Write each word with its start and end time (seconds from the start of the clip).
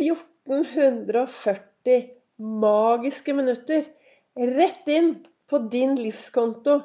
1440 0.00 2.08
magiske 2.36 3.32
minutter 3.36 3.84
rett 4.34 4.88
inn 4.88 5.14
på 5.50 5.58
din 5.72 5.96
livskonto 5.98 6.80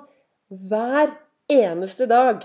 hver 0.69 1.09
eneste 1.51 2.05
dag. 2.11 2.43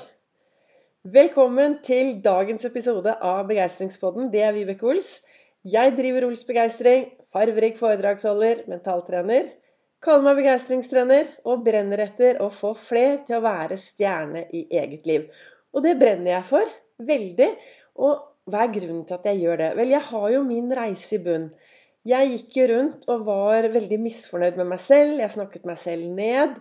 Velkommen 1.02 1.78
til 1.82 2.22
dagens 2.22 2.64
episode 2.68 3.16
av 3.24 3.46
Begeistringspodden. 3.48 4.30
Det 4.30 4.42
er 4.46 4.52
Vibeke 4.54 4.86
Ols. 4.86 5.22
Jeg 5.66 5.96
driver 5.98 6.24
Ols 6.28 6.44
Begeistring, 6.46 7.08
farverik 7.32 7.78
foredragsholder, 7.80 8.56
mentaltrener. 8.70 9.50
Kaller 10.00 10.24
meg 10.28 10.36
begeistringstrener 10.38 11.24
og 11.50 11.64
brenner 11.66 11.98
etter 12.06 12.38
å 12.40 12.48
få 12.54 12.70
fler 12.78 13.18
til 13.26 13.36
å 13.40 13.44
være 13.44 13.76
stjerne 13.80 14.46
i 14.54 14.68
eget 14.70 15.06
liv. 15.08 15.22
Og 15.74 15.82
det 15.84 15.98
brenner 16.00 16.30
jeg 16.38 16.44
for. 16.54 16.66
Veldig. 17.10 17.50
Og 18.00 18.29
hva 18.52 18.64
er 18.64 18.74
grunnen 18.74 19.04
til 19.08 19.16
at 19.16 19.28
jeg 19.30 19.42
gjør 19.44 19.60
det? 19.62 19.70
Vel, 19.78 19.94
jeg 19.94 20.06
har 20.10 20.26
jo 20.34 20.42
min 20.46 20.70
reise 20.76 21.16
i 21.16 21.22
bunn. 21.24 21.50
Jeg 22.08 22.30
gikk 22.32 22.56
jo 22.56 22.68
rundt 22.70 23.08
og 23.12 23.26
var 23.26 23.68
veldig 23.72 23.98
misfornøyd 24.00 24.60
med 24.60 24.70
meg 24.72 24.80
selv. 24.82 25.18
Jeg 25.20 25.34
snakket 25.36 25.66
meg 25.68 25.80
selv 25.80 26.06
ned. 26.16 26.54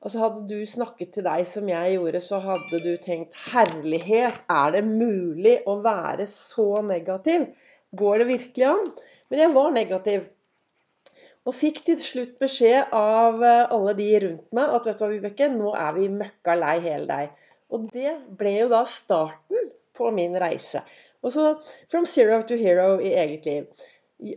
Og 0.00 0.12
så 0.12 0.22
hadde 0.22 0.46
du 0.48 0.58
snakket 0.66 1.12
til 1.14 1.26
deg 1.26 1.44
som 1.48 1.68
jeg 1.68 1.96
gjorde, 1.98 2.22
så 2.24 2.38
hadde 2.40 2.78
du 2.80 2.92
tenkt 3.04 3.36
Herlighet, 3.50 4.38
er 4.48 4.72
det 4.72 4.84
mulig 4.88 5.58
å 5.68 5.76
være 5.84 6.24
så 6.30 6.70
negativ? 6.86 7.50
Går 8.00 8.22
det 8.22 8.28
virkelig 8.30 8.68
an? 8.70 8.86
Men 9.28 9.42
jeg 9.44 9.52
var 9.58 9.74
negativ. 9.74 10.24
Og 11.48 11.56
fikk 11.56 11.82
til 11.84 12.00
slutt 12.00 12.32
beskjed 12.40 12.94
av 12.96 13.44
eh, 13.44 13.66
alle 13.74 13.94
de 13.98 14.08
rundt 14.24 14.56
meg 14.56 14.72
at 14.76 14.88
vet 14.88 14.98
du 14.98 15.04
hva, 15.04 15.10
Vibeke, 15.12 15.48
nå 15.52 15.74
er 15.76 15.94
vi 15.96 16.08
møkka 16.12 16.56
lei 16.56 16.74
hele 16.84 17.06
deg. 17.08 17.52
Og 17.72 17.86
det 17.92 18.16
ble 18.40 18.56
jo 18.56 18.68
da 18.72 18.82
starten 18.88 19.70
på 19.96 20.10
min 20.16 20.36
reise. 20.40 20.82
Og 21.22 21.34
så 21.34 21.54
from 21.92 22.06
zero 22.06 22.40
to 22.48 22.56
hero 22.56 22.98
i 22.98 23.12
eget 23.12 23.46
liv. 23.48 23.86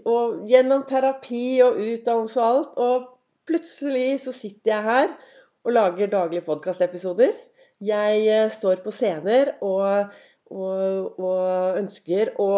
Og 0.07 0.43
gjennom 0.47 0.83
terapi 0.87 1.61
og 1.63 1.79
utdannelse 1.79 2.41
og 2.41 2.49
alt. 2.49 2.75
Og 2.75 3.09
plutselig 3.47 4.21
så 4.25 4.35
sitter 4.35 4.75
jeg 4.75 4.83
her 4.87 5.15
og 5.63 5.75
lager 5.75 6.11
daglige 6.11 6.45
podkastepisoder. 6.47 7.33
Jeg 7.83 8.27
eh, 8.27 8.51
står 8.51 8.83
på 8.83 8.91
scener 8.95 9.55
og, 9.65 10.13
og, 10.51 11.19
og, 11.19 11.79
ønsker 11.79 12.31
å 12.39 12.49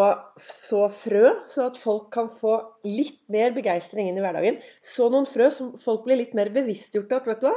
så 0.42 0.84
frø, 0.92 1.32
så 1.50 1.68
at 1.70 1.80
folk 1.80 2.10
kan 2.14 2.30
få 2.30 2.58
litt 2.86 3.18
mer 3.32 3.54
begeistring 3.56 4.10
inn 4.10 4.20
i 4.20 4.22
hverdagen. 4.22 4.60
Så 4.86 5.08
noen 5.10 5.26
frø 5.26 5.50
som 5.54 5.74
folk 5.82 6.06
blir 6.06 6.20
litt 6.22 6.36
mer 6.38 6.52
bevisstgjort 6.54 7.16
at 7.18 7.30
vet 7.30 7.42
du 7.42 7.48
hva, 7.48 7.56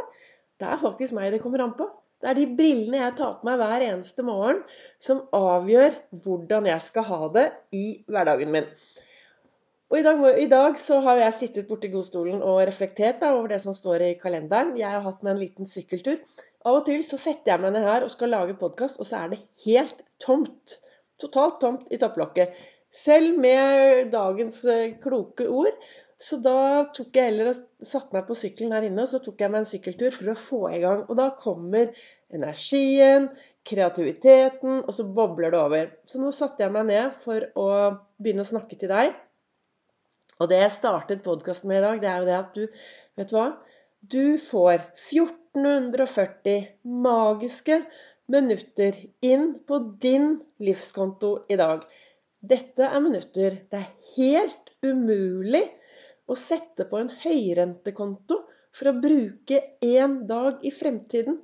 det 0.59 0.69
er 0.69 0.81
faktisk 0.81 1.16
meg 1.17 1.33
det 1.33 1.44
kommer 1.44 1.66
an 1.66 1.77
på. 1.77 1.89
Det 2.20 2.30
er 2.30 2.36
de 2.36 2.48
brillene 2.52 3.00
jeg 3.00 3.16
tar 3.16 3.38
på 3.39 3.48
meg 3.48 3.59
hver 3.62 3.84
eneste 3.86 4.23
morgen, 4.28 4.64
som 5.00 5.22
avgjør 5.36 5.94
hvordan 6.23 6.67
jeg 6.67 6.84
skal 6.84 7.06
ha 7.08 7.30
det 7.36 7.45
i 7.75 7.84
hverdagen 8.12 8.52
min. 8.52 8.67
Og 9.89 9.98
i 9.98 10.03
dag, 10.06 10.20
i 10.38 10.50
dag 10.52 10.75
så 10.78 11.00
har 11.06 11.17
jeg 11.17 11.38
sittet 11.38 11.70
borti 11.70 11.90
godstolen 11.90 12.44
og 12.45 12.59
reflektert 12.67 13.23
da, 13.23 13.31
over 13.38 13.50
det 13.50 13.62
som 13.64 13.73
står 13.73 14.03
i 14.06 14.17
kalenderen. 14.22 14.75
Jeg 14.78 14.92
har 14.92 15.02
hatt 15.06 15.23
meg 15.25 15.34
en 15.34 15.42
liten 15.42 15.70
sykkeltur. 15.70 16.20
Av 16.67 16.81
og 16.81 16.84
til 16.90 17.02
så 17.08 17.17
setter 17.17 17.56
jeg 17.56 17.64
meg 17.64 17.73
ned 17.73 17.88
her 17.88 18.06
og 18.06 18.12
skal 18.14 18.36
lage 18.36 18.58
podkast, 18.59 19.00
og 19.00 19.08
så 19.08 19.23
er 19.23 19.31
det 19.31 19.40
helt 19.66 20.03
tomt. 20.22 20.75
Totalt 21.23 21.58
tomt 21.64 21.90
i 21.90 21.97
topplokket. 22.02 22.53
Selv 22.94 23.40
med 23.42 24.12
dagens 24.14 24.62
eh, 24.70 24.95
kloke 25.02 25.47
ord 25.50 25.75
så 26.20 26.36
da 26.44 26.84
tok 26.92 27.16
jeg 27.16 27.30
heller 27.30 27.53
og 27.53 27.86
satte 27.86 28.12
meg 28.12 28.25
på 28.28 28.36
sykkelen 28.36 28.73
her 28.75 28.88
inne, 28.89 29.06
og 29.06 29.12
så 29.12 29.22
tok 29.23 29.39
jeg 29.39 29.52
meg 29.53 29.62
en 29.64 29.70
sykkeltur 29.70 30.12
for 30.12 30.31
å 30.34 30.39
få 30.39 30.59
i 30.73 30.81
gang. 30.84 31.06
Og 31.08 31.16
da 31.16 31.30
kommer 31.39 31.94
energien, 32.36 33.30
kreativiteten, 33.67 34.81
og 34.84 34.92
så 34.95 35.06
bobler 35.08 35.56
det 35.56 35.62
over. 35.62 35.94
Så 36.03 36.20
nå 36.20 36.34
satte 36.36 36.66
jeg 36.66 36.75
meg 36.75 36.90
ned 36.90 37.16
for 37.16 37.47
å 37.56 37.70
begynne 38.20 38.44
å 38.44 38.52
snakke 38.52 38.75
til 38.81 38.92
deg. 38.92 39.16
Og 40.40 40.52
det 40.52 40.59
jeg 40.59 40.75
startet 40.75 41.23
podkasten 41.23 41.72
med 41.72 41.80
i 41.80 41.86
dag, 41.88 42.03
det 42.03 42.12
er 42.12 42.20
jo 42.20 42.30
det 42.30 42.38
at 42.40 42.53
du 42.56 42.66
Vet 43.20 43.31
du 43.34 43.36
hva? 43.36 43.47
Du 44.00 44.38
får 44.40 44.78
1440 45.09 46.70
magiske 47.03 47.81
minutter 48.31 48.96
inn 49.25 49.58
på 49.68 49.79
din 50.00 50.38
livskonto 50.63 51.34
i 51.52 51.58
dag. 51.59 51.84
Dette 52.40 52.88
er 52.88 53.03
minutter 53.03 53.58
det 53.68 53.81
er 53.81 53.90
helt 54.16 54.72
umulig 54.85 55.66
å 56.29 56.38
sette 56.38 56.85
på 56.90 57.00
en 57.01 57.12
høyrentekonto 57.23 58.40
for 58.75 58.91
å 58.91 58.97
bruke 59.01 59.62
én 59.85 60.22
dag 60.29 60.62
i 60.66 60.72
fremtiden. 60.73 61.40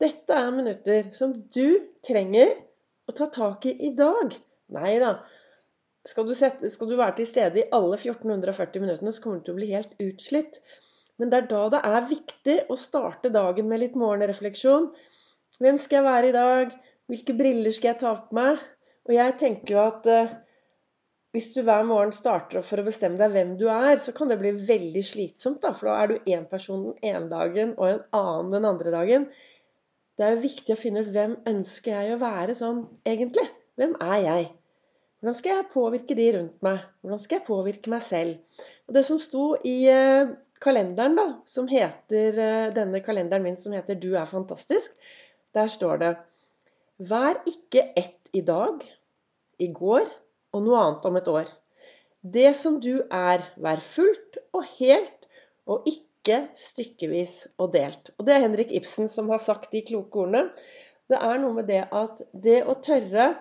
Dette 0.00 0.34
er 0.34 0.54
minutter 0.54 1.12
som 1.14 1.34
du 1.54 1.78
trenger 2.06 2.56
å 3.08 3.14
ta 3.16 3.28
tak 3.32 3.68
i 3.70 3.76
i 3.88 3.92
dag. 3.98 4.34
Nei 4.72 4.96
da. 5.02 5.16
Skal, 6.08 6.32
skal 6.34 6.88
du, 6.90 6.96
være 6.98 7.20
til 7.20 7.28
stede 7.30 7.60
i 7.60 7.68
alle 7.70 7.94
1440 7.94 8.82
minuttene, 8.82 9.12
så 9.14 9.22
kommer 9.22 9.38
du 9.38 9.46
til 9.46 9.54
å 9.54 9.60
bli 9.60 9.68
helt 9.70 9.92
utslitt. 10.02 10.58
Men 11.20 11.30
det 11.30 11.42
er 11.42 11.50
da 11.52 11.62
det 11.76 11.82
er 11.86 12.08
viktig 12.08 12.56
å 12.72 12.78
starte 12.80 13.30
dagen 13.30 13.68
med 13.70 13.84
litt 13.84 13.98
morgenrefleksjon. 14.00 14.88
Hvem 15.62 15.78
skal 15.78 16.00
jeg 16.00 16.08
være 16.08 16.30
i 16.30 16.34
dag? 16.34 16.72
Hvilke 17.12 17.36
briller 17.38 17.74
skal 17.76 17.92
jeg 17.92 18.00
ta 18.00 18.16
på 18.18 18.34
meg? 18.34 18.58
Og 19.06 19.14
jeg 19.14 19.36
tenker 19.38 19.76
jo 19.76 19.82
at 19.84 20.08
uh, 20.10 20.34
hvis 21.32 21.48
du 21.54 21.62
hver 21.64 21.84
morgen 21.88 22.12
starter 22.12 22.60
for 22.64 22.80
å 22.80 22.84
bestemme 22.84 23.16
deg 23.16 23.32
hvem 23.32 23.54
du 23.60 23.64
er, 23.72 23.96
så 23.96 24.12
kan 24.12 24.28
det 24.28 24.36
bli 24.40 24.50
veldig 24.52 25.02
slitsomt. 25.06 25.62
Da, 25.62 25.70
for 25.72 25.88
da 25.88 25.94
er 26.02 26.10
du 26.10 26.30
én 26.34 26.44
person 26.48 26.90
den 26.90 26.98
ene 27.08 27.30
dagen 27.30 27.72
og 27.78 27.86
en 27.88 28.02
annen 28.18 28.50
den 28.52 28.68
andre 28.68 28.92
dagen. 28.92 29.24
Det 30.12 30.26
er 30.26 30.34
jo 30.34 30.42
viktig 30.42 30.74
å 30.74 30.80
finne 30.80 31.00
ut 31.00 31.12
hvem 31.14 31.38
ønsker 31.48 31.94
jeg 31.94 32.12
å 32.12 32.20
være 32.20 32.56
sånn 32.58 32.82
egentlig. 33.08 33.46
Hvem 33.80 33.94
er 34.04 34.18
jeg? 34.26 34.50
Hvordan 35.22 35.38
skal 35.38 35.56
jeg 35.56 35.70
påvirke 35.72 36.16
de 36.18 36.26
rundt 36.36 36.64
meg? 36.66 36.82
Hvordan 37.00 37.22
skal 37.22 37.38
jeg 37.38 37.46
påvirke 37.46 37.92
meg 37.94 38.04
selv? 38.04 38.64
Og 38.90 38.98
Det 38.98 39.04
som 39.08 39.20
sto 39.22 39.44
i 39.64 39.76
uh, 39.88 40.34
kalenderen, 40.60 41.16
da, 41.16 41.26
som 41.48 41.70
heter, 41.70 42.36
uh, 42.36 42.72
denne 42.76 43.00
kalenderen 43.06 43.46
min 43.46 43.56
som 43.56 43.72
heter 43.72 43.96
'Du 43.96 44.12
er 44.20 44.28
fantastisk', 44.28 45.00
der 45.54 45.66
står 45.70 45.96
det 46.02 46.12
Vær 46.98 47.40
ikke 47.48 47.88
ett 47.96 48.28
i 48.34 48.44
dag, 48.44 48.84
i 49.58 49.72
går 49.72 50.12
og 50.52 50.64
noe 50.64 50.80
annet 50.80 51.08
om 51.08 51.18
et 51.18 51.28
år. 51.32 51.50
Det 52.22 52.52
som 52.54 52.78
du 52.80 53.02
er, 53.08 53.44
vær 53.58 53.82
fullt 53.82 54.38
og 54.54 54.66
helt, 54.78 55.28
og 55.66 55.86
ikke 55.88 56.38
stykkevis 56.58 57.34
og 57.58 57.72
delt. 57.74 58.12
Og 58.18 58.26
det 58.26 58.36
er 58.36 58.44
Henrik 58.44 58.70
Ibsen 58.74 59.10
som 59.10 59.30
har 59.32 59.42
sagt 59.42 59.72
de 59.74 59.82
kloke 59.86 60.22
ordene. 60.24 60.46
Det 61.10 61.18
er 61.18 61.40
noe 61.42 61.56
med 61.56 61.68
det 61.70 61.82
at 61.90 62.22
det 62.44 62.60
å 62.68 62.78
tørre 62.84 63.32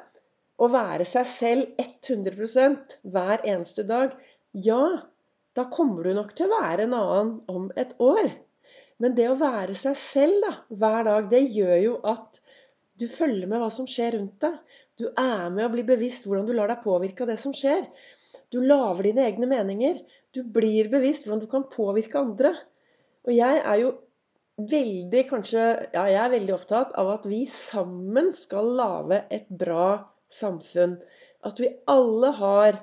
å 0.61 0.69
være 0.69 1.05
seg 1.09 1.29
selv 1.29 1.81
100% 1.81 2.97
hver 3.13 3.45
eneste 3.45 3.85
dag 3.88 4.13
Ja, 4.51 5.07
da 5.55 5.66
kommer 5.72 6.05
du 6.05 6.13
nok 6.16 6.33
til 6.35 6.49
å 6.49 6.59
være 6.61 6.88
en 6.88 6.95
annen 6.97 7.31
om 7.51 7.69
et 7.79 7.93
år. 8.03 8.31
Men 9.01 9.16
det 9.17 9.28
å 9.31 9.39
være 9.39 9.75
seg 9.79 9.97
selv 9.97 10.43
da, 10.45 10.51
hver 10.78 11.05
dag, 11.07 11.29
det 11.31 11.41
gjør 11.55 11.78
jo 11.81 11.93
at 12.11 12.41
du 13.01 13.07
følger 13.09 13.49
med 13.49 13.61
hva 13.63 13.69
som 13.73 13.88
skjer 13.89 14.13
rundt 14.17 14.38
deg. 14.43 14.59
Du 15.01 15.07
er 15.17 15.50
med 15.50 15.66
og 15.66 15.73
blir 15.73 15.88
bevisst 15.88 16.28
hvordan 16.28 16.45
du 16.45 16.53
lar 16.53 16.69
deg 16.69 16.84
påvirke 16.84 17.25
av 17.25 17.31
det 17.31 17.39
som 17.41 17.56
skjer. 17.57 17.88
Du 18.53 18.59
lager 18.62 19.07
dine 19.07 19.25
egne 19.25 19.50
meninger. 19.50 20.01
Du 20.35 20.44
blir 20.45 20.91
bevisst 20.91 21.25
hvordan 21.25 21.41
du 21.41 21.50
kan 21.50 21.66
påvirke 21.73 22.22
andre. 22.22 22.53
Og 23.25 23.34
jeg 23.34 23.61
er 23.61 23.79
jo 23.81 23.95
veldig 24.72 25.23
kanskje, 25.29 25.63
ja, 25.95 26.03
jeg 26.11 26.19
er 26.22 26.35
veldig 26.35 26.53
opptatt 26.53 26.94
av 27.00 27.09
at 27.16 27.25
vi 27.25 27.41
sammen 27.50 28.29
skal 28.38 28.69
lage 28.78 29.23
et 29.34 29.50
bra 29.50 29.88
samfunn. 30.29 31.00
At 31.41 31.57
vi 31.63 31.72
alle 31.90 32.29
har 32.38 32.78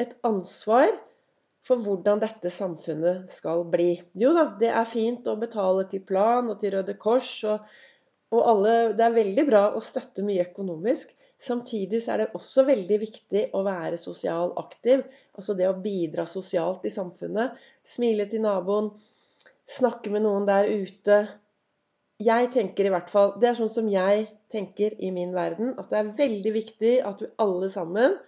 et 0.00 0.16
ansvar 0.26 0.90
for 1.66 1.82
hvordan 1.84 2.22
dette 2.24 2.50
samfunnet 2.50 3.30
skal 3.30 3.62
bli. 3.70 3.92
Jo 4.18 4.32
da, 4.34 4.48
det 4.58 4.72
er 4.72 4.88
fint 4.90 5.28
å 5.30 5.38
betale 5.38 5.86
til 5.92 6.02
Plan 6.08 6.50
og 6.50 6.58
til 6.62 6.74
Røde 6.74 6.96
Kors, 6.98 7.30
og, 7.46 7.62
og 8.34 8.46
alle, 8.54 8.76
det 8.98 9.06
er 9.06 9.18
veldig 9.20 9.46
bra 9.46 9.64
å 9.76 9.82
støtte 9.84 10.24
mye 10.26 10.48
økonomisk. 10.48 11.12
Samtidig 11.40 12.02
så 12.04 12.14
er 12.14 12.22
det 12.22 12.32
også 12.36 12.66
veldig 12.68 12.98
viktig 13.00 13.46
å 13.56 13.62
være 13.64 13.96
sosial 14.00 14.52
aktiv. 14.60 15.06
Altså 15.36 15.56
det 15.56 15.68
å 15.70 15.78
bidra 15.80 16.26
sosialt 16.28 16.84
i 16.84 16.92
samfunnet. 16.92 17.56
Smile 17.86 18.26
til 18.28 18.44
naboen. 18.44 18.90
Snakke 19.70 20.12
med 20.12 20.26
noen 20.26 20.48
der 20.48 20.68
ute. 20.68 21.22
Jeg 22.20 22.50
tenker 22.52 22.84
i 22.84 22.92
hvert 22.92 23.08
fall 23.08 23.30
Det 23.40 23.48
er 23.48 23.56
sånn 23.56 23.72
som 23.72 23.88
jeg 23.88 24.26
tenker 24.52 24.98
i 25.00 25.12
min 25.16 25.32
verden. 25.32 25.72
At 25.80 25.88
det 25.88 26.02
er 26.02 26.14
veldig 26.20 26.52
viktig 26.58 26.94
at 27.08 27.24
vi 27.24 27.32
alle 27.40 27.72
sammen 27.72 28.18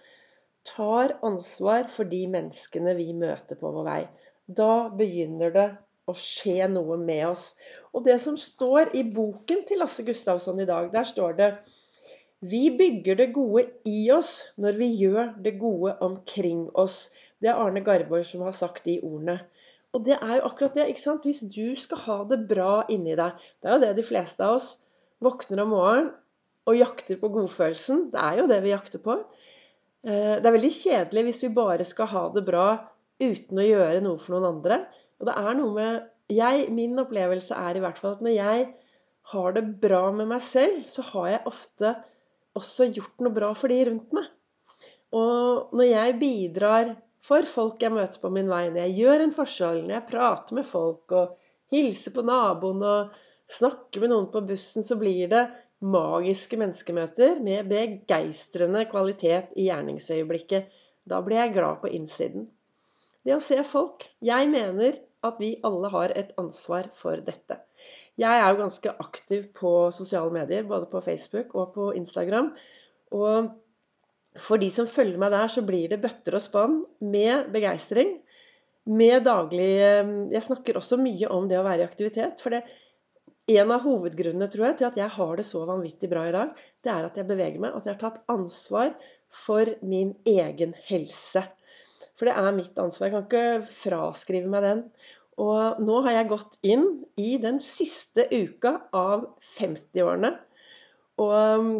tar 0.65 1.17
ansvar 1.27 1.89
for 1.91 2.09
de 2.09 2.23
menneskene 2.33 2.95
vi 2.97 3.11
møter 3.13 3.59
på 3.59 3.71
vår 3.75 3.87
vei. 3.89 4.01
Da 4.47 4.89
begynner 4.89 5.53
det 5.53 5.69
å 6.09 6.15
skje 6.17 6.65
noe 6.71 6.97
med 6.99 7.27
oss. 7.29 7.45
Og 7.93 8.07
det 8.07 8.17
som 8.23 8.39
står 8.39 8.95
i 8.97 9.05
boken 9.13 9.63
til 9.67 9.83
Lasse 9.83 10.03
Gustavsson 10.07 10.59
i 10.63 10.67
dag, 10.67 10.89
der 10.91 11.07
står 11.07 11.37
det 11.37 11.49
vi 12.43 12.67
bygger 12.75 13.15
det 13.19 13.29
gode 13.35 13.65
i 13.87 14.09
oss 14.11 14.35
når 14.59 14.77
vi 14.79 14.89
gjør 14.99 15.33
det 15.43 15.55
gode 15.61 15.95
omkring 16.03 16.65
oss. 16.75 17.07
Det 17.39 17.51
er 17.51 17.59
Arne 17.59 17.83
Garborg 17.85 18.25
som 18.27 18.43
har 18.43 18.55
sagt 18.55 18.85
de 18.87 18.97
ordene. 19.03 19.37
Og 19.93 20.03
det 20.03 20.17
er 20.17 20.39
jo 20.39 20.47
akkurat 20.49 20.75
det. 20.75 20.89
ikke 20.91 21.03
sant? 21.03 21.23
Hvis 21.23 21.43
du 21.47 21.75
skal 21.79 22.01
ha 22.07 22.17
det 22.27 22.41
bra 22.49 22.83
inni 22.91 23.15
deg 23.15 23.37
Det 23.61 23.69
er 23.69 23.75
jo 23.75 23.83
det 23.85 23.93
de 23.99 24.05
fleste 24.07 24.43
av 24.43 24.57
oss 24.57 24.73
våkner 25.23 25.63
om 25.63 25.71
morgenen 25.71 26.11
og 26.67 26.79
jakter 26.79 27.19
på 27.19 27.29
godfølelsen. 27.31 28.09
Det 28.11 28.19
er 28.19 28.39
jo 28.39 28.47
det 28.51 28.59
vi 28.63 28.71
jakter 28.71 29.03
på. 29.03 29.17
Eh, 30.03 30.39
det 30.39 30.47
er 30.47 30.55
veldig 30.55 30.71
kjedelig 30.75 31.23
hvis 31.27 31.43
vi 31.45 31.55
bare 31.55 31.87
skal 31.87 32.11
ha 32.11 32.23
det 32.35 32.45
bra 32.47 32.67
uten 33.23 33.59
å 33.59 33.67
gjøre 33.67 34.03
noe 34.03 34.19
for 34.19 34.35
noen 34.35 34.49
andre. 34.57 34.83
Og 35.19 35.27
det 35.29 35.35
er 35.39 35.59
noe 35.59 35.75
med 35.75 36.09
jeg, 36.31 36.71
Min 36.71 36.99
opplevelse 36.99 37.55
er 37.55 37.77
i 37.77 37.83
hvert 37.83 37.99
fall 37.99 38.17
at 38.17 38.23
når 38.23 38.35
jeg 38.35 38.71
har 39.33 39.55
det 39.55 39.63
bra 39.83 40.09
med 40.11 40.31
meg 40.31 40.41
selv, 40.43 40.83
så 40.91 41.03
har 41.13 41.29
jeg 41.29 41.47
ofte 41.51 41.93
også 42.59 42.89
gjort 42.93 43.23
noe 43.23 43.33
bra 43.35 43.51
for 43.57 43.73
de 43.73 43.79
rundt 43.89 44.13
meg. 44.15 44.29
Og 45.13 45.73
når 45.77 45.89
jeg 45.89 46.19
bidrar 46.21 46.93
for 47.23 47.47
folk 47.47 47.83
jeg 47.83 47.93
møter 47.93 48.21
på 48.21 48.31
min 48.33 48.49
vei, 48.51 48.65
når 48.69 48.87
jeg 48.87 48.95
gjør 49.01 49.25
en 49.25 49.35
forskjell, 49.35 49.83
når 49.83 49.95
jeg 49.97 50.07
prater 50.09 50.57
med 50.57 50.67
folk 50.67 51.13
og 51.15 51.35
hilser 51.73 52.15
på 52.15 52.25
naboen 52.27 52.81
og 52.83 53.19
snakker 53.53 54.03
med 54.03 54.13
noen 54.13 54.29
på 54.33 54.41
bussen, 54.47 54.85
så 54.85 54.97
blir 54.99 55.29
det 55.31 55.43
magiske 55.83 56.57
menneskemøter 56.59 57.39
med 57.43 57.69
begeistrende 57.69 58.85
kvalitet 58.91 59.53
i 59.59 59.67
gjerningsøyeblikket. 59.67 60.69
Da 61.09 61.19
blir 61.23 61.41
jeg 61.41 61.55
glad 61.57 61.81
på 61.81 61.91
innsiden. 61.91 62.47
Det 63.23 63.35
å 63.35 63.43
se 63.43 63.59
folk. 63.67 64.05
Jeg 64.23 64.49
mener 64.51 64.99
at 65.23 65.39
vi 65.41 65.55
alle 65.65 65.91
har 65.93 66.13
et 66.15 66.33
ansvar 66.41 66.89
for 66.95 67.21
dette. 67.25 67.59
Jeg 68.19 68.39
er 68.39 68.45
jo 68.51 68.61
ganske 68.61 68.93
aktiv 69.01 69.49
på 69.57 69.73
sosiale 69.95 70.33
medier, 70.33 70.65
både 70.69 70.87
på 70.91 71.01
Facebook 71.01 71.55
og 71.57 71.73
på 71.75 71.91
Instagram. 71.97 72.51
Og 73.17 73.49
for 74.39 74.61
de 74.61 74.69
som 74.73 74.89
følger 74.89 75.19
meg 75.21 75.33
der, 75.33 75.49
så 75.49 75.63
blir 75.65 75.89
det 75.91 76.01
bøtter 76.03 76.37
og 76.37 76.43
spann 76.43 76.77
med 77.01 77.49
begeistring. 77.53 78.17
Med 78.89 79.23
daglig 79.23 79.71
eh, 79.79 80.13
Jeg 80.33 80.43
snakker 80.43 80.77
også 80.77 80.99
mye 80.99 81.29
om 81.31 81.47
det 81.47 81.59
å 81.59 81.65
være 81.65 81.85
i 81.85 81.87
aktivitet. 81.87 82.41
For 82.43 82.53
det, 82.53 82.63
en 83.53 83.73
av 83.75 83.83
hovedgrunnene 83.85 84.49
tror 84.51 84.69
jeg, 84.69 84.79
til 84.79 84.89
at 84.89 84.99
jeg 84.99 85.15
har 85.17 85.33
det 85.39 85.47
så 85.47 85.63
vanvittig 85.67 86.09
bra 86.11 86.27
i 86.27 86.35
dag, 86.35 86.53
det 86.83 86.91
er 86.91 87.07
at 87.07 87.19
jeg 87.19 87.29
beveger 87.29 87.63
meg, 87.63 87.75
at 87.75 87.87
jeg 87.87 87.95
har 87.95 88.01
tatt 88.01 88.23
ansvar 88.31 88.93
for 89.33 89.69
min 89.81 90.13
egen 90.29 90.75
helse. 90.89 91.45
For 92.19 92.29
det 92.29 92.37
er 92.37 92.55
mitt 92.55 92.77
ansvar. 92.79 93.09
Jeg 93.09 93.15
kan 93.15 93.27
ikke 93.27 93.67
fraskrive 93.67 94.51
meg 94.51 94.65
den. 94.65 94.85
Og 95.41 95.81
nå 95.81 95.97
har 96.05 96.19
jeg 96.19 96.29
gått 96.29 96.57
inn 96.61 96.85
i 97.17 97.35
den 97.41 97.57
siste 97.63 98.27
uka 98.29 98.75
av 98.93 99.25
50-årene. 99.55 100.33
Og 101.23 101.33
um, 101.33 101.73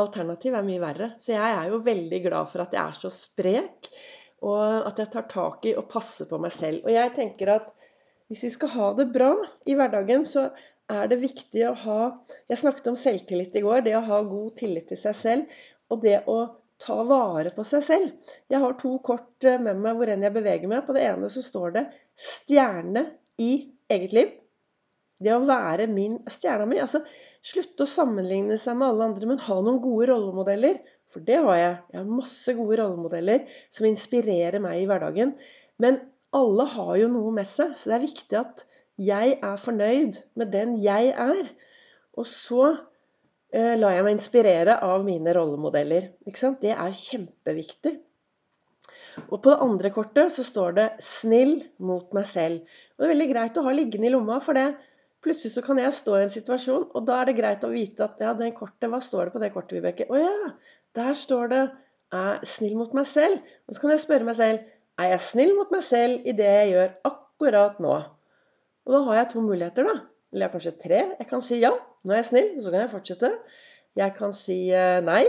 alternativet 0.00 0.60
er 0.60 0.66
mye 0.66 0.82
verre. 0.82 1.10
Så 1.20 1.32
jeg 1.34 1.56
er 1.56 1.72
jo 1.72 1.80
veldig 1.84 2.22
glad 2.26 2.50
for 2.52 2.64
at 2.64 2.76
jeg 2.76 2.82
er 2.84 2.98
så 3.00 3.12
sprek, 3.12 3.90
og 4.44 4.86
at 4.86 5.00
jeg 5.00 5.10
tar 5.14 5.26
tak 5.30 5.64
i 5.66 5.74
og 5.78 5.88
passer 5.90 6.28
på 6.30 6.38
meg 6.42 6.52
selv. 6.54 6.84
Og 6.84 6.92
jeg 6.94 7.14
tenker 7.16 7.56
at 7.56 7.72
hvis 8.28 8.44
vi 8.44 8.52
skal 8.52 8.74
ha 8.76 8.90
det 8.98 9.08
bra 9.14 9.32
i 9.64 9.74
hverdagen, 9.78 10.26
så 10.28 10.50
er 10.88 11.08
det 11.08 11.20
viktig 11.20 11.64
å 11.68 11.74
ha 11.84 11.98
Jeg 12.48 12.60
snakket 12.60 12.90
om 12.92 12.96
selvtillit 12.96 13.56
i 13.56 13.64
går. 13.64 13.82
Det 13.84 13.96
å 13.96 14.04
ha 14.04 14.22
god 14.24 14.54
tillit 14.60 14.88
til 14.92 15.00
seg 15.00 15.16
selv. 15.16 15.58
Og 15.88 16.04
det 16.04 16.20
å 16.28 16.42
ta 16.82 16.96
vare 17.06 17.52
på 17.54 17.64
seg 17.66 17.84
selv. 17.84 18.34
Jeg 18.50 18.62
har 18.62 18.76
to 18.80 18.96
kort 19.04 19.46
eh, 19.46 19.60
med 19.62 19.80
meg 19.82 19.98
hvor 19.98 20.10
enn 20.10 20.26
jeg 20.26 20.34
beveger 20.34 20.70
meg. 20.70 20.84
På 20.86 20.94
det 20.96 21.06
ene 21.08 21.30
så 21.32 21.42
står 21.44 21.74
det 21.76 21.86
'stjerne 22.18 23.04
i 23.42 23.52
eget 23.90 24.14
liv'. 24.16 24.36
Det 25.18 25.34
å 25.34 25.42
være 25.46 25.88
min 25.90 26.20
stjerna 26.30 26.66
mi. 26.70 26.78
Altså 26.78 27.02
slutte 27.42 27.84
å 27.84 27.90
sammenligne 27.90 28.58
seg 28.60 28.78
med 28.78 28.92
alle 28.92 29.10
andre, 29.10 29.26
men 29.26 29.42
ha 29.48 29.58
noen 29.60 29.80
gode 29.82 30.10
rollemodeller. 30.12 30.78
For 31.10 31.24
det 31.24 31.40
har 31.42 31.56
jeg. 31.56 31.76
Jeg 31.92 32.00
har 32.00 32.16
masse 32.20 32.54
gode 32.54 32.78
rollemodeller 32.78 33.46
som 33.74 33.88
inspirerer 33.88 34.62
meg 34.62 34.82
i 34.82 34.86
hverdagen. 34.90 35.34
Men 35.82 36.02
alle 36.36 36.66
har 36.74 36.94
jo 37.00 37.08
noe 37.10 37.32
med 37.34 37.48
seg, 37.48 37.72
så 37.78 37.90
det 37.90 37.96
er 37.96 38.04
viktig 38.04 38.38
at 38.38 38.66
jeg 38.98 39.38
er 39.38 39.62
fornøyd 39.62 40.20
med 40.38 40.52
den 40.52 40.76
jeg 40.82 41.14
er. 41.14 41.50
Og 42.18 42.26
så 42.28 42.74
lar 43.52 43.94
jeg 43.96 44.04
meg 44.04 44.16
inspirere 44.16 44.74
av 44.84 45.04
mine 45.06 45.32
rollemodeller. 45.32 46.10
Det 46.60 46.74
er 46.74 46.92
kjempeviktig. 46.92 47.94
Og 49.26 49.40
på 49.42 49.50
det 49.50 49.62
andre 49.64 49.90
kortet 49.90 50.32
så 50.32 50.44
står 50.46 50.74
det 50.76 50.88
'snill 51.02 51.64
mot 51.78 52.12
meg 52.14 52.24
selv'. 52.24 52.60
Og 52.60 53.02
det 53.02 53.06
er 53.08 53.14
veldig 53.14 53.30
greit 53.32 53.58
å 53.58 53.64
ha 53.66 53.72
liggende 53.72 54.06
i 54.06 54.12
lomma, 54.12 54.38
for 54.40 54.52
det 54.52 54.76
plutselig 55.22 55.52
så 55.52 55.62
kan 55.62 55.78
jeg 55.78 55.92
stå 55.94 56.16
i 56.16 56.22
en 56.22 56.30
situasjon, 56.30 56.90
og 56.94 57.06
da 57.06 57.20
er 57.20 57.24
det 57.26 57.36
greit 57.40 57.64
å 57.64 57.72
vite 57.72 58.04
at 58.04 58.20
ja, 58.20 58.32
den 58.34 58.54
kortet, 58.54 58.88
hva 58.90 59.00
står 59.02 59.24
det 59.24 59.32
på 59.32 59.42
det 59.42 59.52
kortet, 59.52 59.76
Vibeke? 59.78 60.06
Å 60.06 60.16
ja, 60.16 60.52
der 60.94 61.14
står 61.14 61.48
det 61.48 61.70
'er 62.12 62.44
snill 62.44 62.76
mot 62.76 62.94
meg 62.94 63.04
selv'. 63.04 63.42
Og 63.68 63.74
så 63.74 63.80
kan 63.80 63.90
jeg 63.90 64.00
spørre 64.00 64.24
meg 64.24 64.36
selv 64.36 64.58
er 64.98 65.12
jeg 65.12 65.20
snill 65.20 65.54
mot 65.56 65.70
meg 65.70 65.82
selv 65.82 66.26
i 66.26 66.32
det 66.32 66.46
jeg 66.46 66.70
gjør 66.72 66.94
akkurat 67.04 67.80
nå? 67.80 67.96
Og 68.86 68.94
da 68.94 69.02
har 69.06 69.14
jeg 69.14 69.28
to 69.28 69.40
muligheter, 69.40 69.84
da. 69.84 70.00
Eller 70.34 70.52
kanskje 70.52 70.74
tre. 70.80 71.02
Jeg 71.18 71.28
kan 71.30 71.42
si 71.44 71.60
ja, 71.62 71.72
nå 72.04 72.14
er 72.14 72.22
jeg 72.22 72.30
snill, 72.30 72.50
så 72.62 72.72
kan 72.72 72.84
jeg 72.84 72.92
fortsette. 72.92 73.30
Jeg 73.98 74.14
kan 74.18 74.34
si 74.36 74.58
eh, 74.74 74.98
nei. 75.04 75.24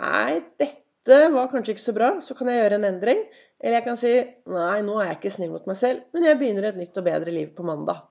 Nei, 0.00 0.40
dette 0.60 1.20
var 1.34 1.50
kanskje 1.52 1.76
ikke 1.76 1.84
så 1.84 1.96
bra, 1.96 2.10
så 2.24 2.36
kan 2.38 2.50
jeg 2.50 2.62
gjøre 2.62 2.80
en 2.80 2.88
endring. 2.90 3.24
Eller 3.60 3.78
jeg 3.78 3.86
kan 3.86 3.98
si 4.00 4.14
nei, 4.50 4.78
nå 4.86 4.96
er 4.98 5.10
jeg 5.10 5.18
ikke 5.20 5.34
snill 5.36 5.52
mot 5.52 5.66
meg 5.68 5.76
selv, 5.78 6.06
men 6.16 6.24
jeg 6.26 6.38
begynner 6.40 6.70
et 6.70 6.80
nytt 6.80 6.96
og 6.96 7.06
bedre 7.06 7.34
liv 7.34 7.52
på 7.56 7.66
mandag. 7.66 8.06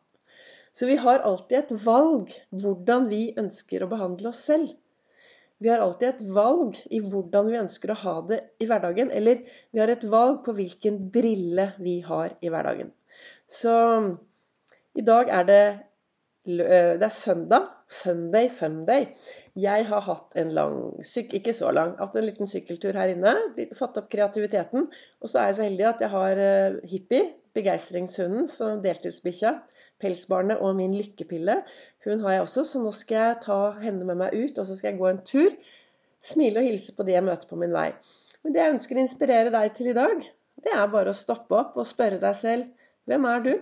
Så 0.77 0.85
vi 0.85 0.99
har 1.01 1.25
alltid 1.25 1.57
et 1.57 1.71
valg 1.83 2.29
hvordan 2.53 3.09
vi 3.09 3.23
ønsker 3.41 3.83
å 3.83 3.89
behandle 3.91 4.29
oss 4.29 4.43
selv. 4.47 4.69
Vi 5.59 5.67
har 5.67 5.81
alltid 5.83 6.07
et 6.07 6.21
valg 6.31 6.77
i 6.87 7.01
hvordan 7.03 7.49
vi 7.49 7.59
ønsker 7.59 7.91
å 7.91 7.97
ha 8.05 8.13
det 8.29 8.37
i 8.63 8.67
hverdagen. 8.69 9.09
Eller 9.11 9.41
vi 9.73 9.81
har 9.81 9.91
et 9.91 10.05
valg 10.07 10.39
på 10.45 10.53
hvilken 10.55 11.01
brille 11.11 11.71
vi 11.83 11.97
har 12.05 12.37
i 12.39 12.51
hverdagen. 12.53 12.93
Så 13.49 13.73
i 14.95 15.03
dag 15.03 15.31
er 15.35 15.49
det, 15.49 15.63
det 16.57 17.05
er 17.05 17.13
søndag. 17.13 17.69
Sunday 17.89 18.49
funday. 18.53 19.07
Jeg 19.57 19.85
har 19.89 20.03
hatt 20.05 20.35
en 20.37 20.51
lang 20.53 20.75
Ikke 21.33 21.53
så 21.53 21.71
lang. 21.73 21.95
Hatt 21.97 22.15
en 22.15 22.25
liten 22.25 22.49
sykkeltur 22.49 22.97
her 22.97 23.13
inne. 23.13 23.33
Fått 23.77 23.97
opp 24.01 24.09
kreativiteten. 24.09 24.89
Og 25.21 25.29
så 25.29 25.41
er 25.41 25.49
jeg 25.49 25.57
så 25.59 25.67
heldig 25.67 25.87
at 25.89 26.01
jeg 26.05 26.13
har 26.13 26.43
Hippie, 26.89 27.33
begeistringshunden, 27.57 28.47
som 28.47 28.81
deltidsbikkja 28.83 29.57
pelsbarnet 29.99 30.61
og 30.63 30.75
min 30.77 30.95
lykkepille. 30.95 31.59
Hun 32.05 32.23
har 32.23 32.37
jeg 32.37 32.45
også, 32.45 32.63
så 32.63 32.81
nå 32.83 32.91
skal 32.95 33.19
jeg 33.19 33.39
ta 33.45 33.59
henne 33.83 34.07
med 34.07 34.19
meg 34.21 34.35
ut, 34.35 34.57
og 34.57 34.67
så 34.67 34.77
skal 34.77 34.93
jeg 34.93 35.01
gå 35.01 35.09
en 35.11 35.23
tur. 35.27 35.55
Smile 36.23 36.61
og 36.61 36.67
hilse 36.67 36.95
på 36.95 37.05
de 37.07 37.15
jeg 37.15 37.25
møter 37.27 37.49
på 37.49 37.59
min 37.59 37.75
vei. 37.75 37.89
Men 38.43 38.55
det 38.55 38.63
jeg 38.63 38.75
ønsker 38.75 38.99
å 38.99 39.03
inspirere 39.03 39.53
deg 39.55 39.73
til 39.75 39.91
i 39.91 39.97
dag, 39.97 40.23
det 40.63 40.75
er 40.75 40.91
bare 40.91 41.11
å 41.11 41.17
stoppe 41.17 41.55
opp 41.55 41.77
og 41.79 41.87
spørre 41.87 42.19
deg 42.21 42.35
selv 42.35 42.87
hvem 43.09 43.25
er 43.25 43.43
du? 43.45 43.53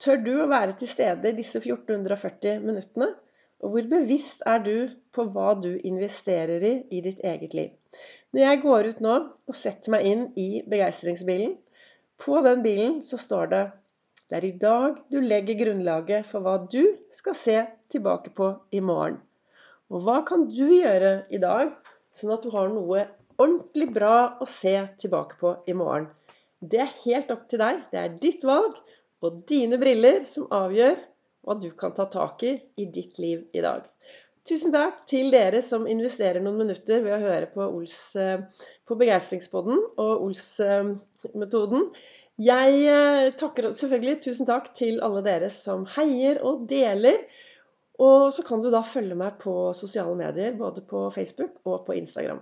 Tør 0.00 0.22
du 0.24 0.30
å 0.40 0.48
være 0.48 0.78
til 0.80 0.88
stede 0.88 1.28
i 1.28 1.36
disse 1.36 1.60
1440 1.60 2.62
minuttene? 2.64 3.10
Og 3.60 3.74
hvor 3.74 3.88
bevisst 3.90 4.40
er 4.48 4.62
du 4.64 4.76
på 5.12 5.26
hva 5.34 5.52
du 5.60 5.74
investerer 5.84 6.62
i 6.64 6.72
i 6.88 7.02
ditt 7.04 7.20
eget 7.20 7.56
liv? 7.56 7.74
Når 8.32 8.40
jeg 8.46 8.60
går 8.62 8.88
ut 8.88 9.02
nå 9.04 9.16
og 9.50 9.58
setter 9.58 9.92
meg 9.92 10.06
inn 10.08 10.22
i 10.40 10.62
begeistringsbilen, 10.64 11.52
på 12.20 12.40
den 12.46 12.64
bilen 12.64 13.00
så 13.04 13.18
står 13.20 13.52
det 13.52 13.62
det 14.30 14.38
er 14.38 14.46
i 14.46 14.56
dag 14.62 14.96
du 15.10 15.18
legger 15.20 15.58
grunnlaget 15.58 16.28
for 16.28 16.46
hva 16.46 16.54
du 16.70 16.94
skal 17.12 17.36
se 17.36 17.56
tilbake 17.92 18.32
på 18.36 18.48
i 18.72 18.80
morgen. 18.80 19.18
Og 19.90 20.06
hva 20.06 20.20
kan 20.24 20.46
du 20.46 20.68
gjøre 20.70 21.26
i 21.34 21.40
dag, 21.42 21.74
sånn 22.14 22.32
at 22.36 22.46
du 22.46 22.54
har 22.54 22.70
noe 22.70 23.08
ordentlig 23.36 23.90
bra 23.92 24.38
å 24.40 24.48
se 24.48 24.76
tilbake 25.02 25.36
på 25.40 25.56
i 25.66 25.74
morgen? 25.74 26.06
Det 26.62 26.80
er 26.84 26.96
helt 27.02 27.32
opp 27.34 27.48
til 27.50 27.60
deg. 27.60 27.82
Det 27.90 28.00
er 28.00 28.16
ditt 28.22 28.46
valg 28.46 28.78
og 29.24 29.42
dine 29.48 29.78
briller 29.80 30.24
som 30.28 30.48
avgjør 30.52 30.98
hva 31.46 31.56
du 31.60 31.70
kan 31.76 31.94
ta 31.96 32.06
tak 32.10 32.44
i 32.44 32.54
i 32.80 32.86
ditt 32.92 33.18
liv 33.20 33.46
i 33.56 33.62
dag. 33.64 33.86
Tusen 34.48 34.72
takk 34.72 35.02
til 35.10 35.28
dere 35.32 35.60
som 35.64 35.84
investerer 35.88 36.40
noen 36.42 36.62
minutter 36.62 37.02
ved 37.04 37.12
å 37.14 37.20
høre 37.20 37.50
på, 37.52 37.64
Ols, 37.76 37.98
eh, 38.16 38.40
på 38.88 38.96
Begeistringspodden 39.00 39.76
og 40.00 40.24
Ols-metoden. 40.24 41.90
Jeg 42.40 42.78
eh, 42.88 43.28
takker 43.36 43.68
selvfølgelig 43.76 44.22
tusen 44.24 44.48
takk 44.48 44.72
til 44.76 45.02
alle 45.04 45.20
dere 45.26 45.52
som 45.52 45.84
heier 45.98 46.40
og 46.46 46.64
deler. 46.70 47.20
Og 48.00 48.30
så 48.32 48.44
kan 48.46 48.64
du 48.64 48.70
da 48.72 48.80
følge 48.86 49.18
meg 49.18 49.36
på 49.42 49.52
sosiale 49.76 50.16
medier, 50.16 50.56
både 50.56 50.80
på 50.88 51.10
Facebook 51.12 51.60
og 51.68 51.84
på 51.84 51.98
Instagram. 52.00 52.40